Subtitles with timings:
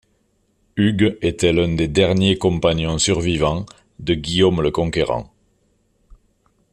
[0.77, 3.67] Hugues était l'un des derniers compagnons survivants
[3.99, 5.31] de Guillaume le Conquérant.